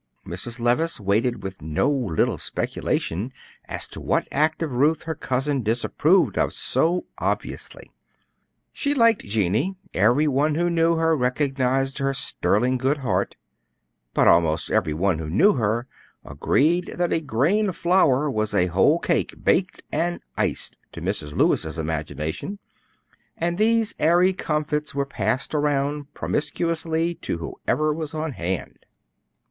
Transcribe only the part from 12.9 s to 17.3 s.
heart; but almost every one who knew her agreed that a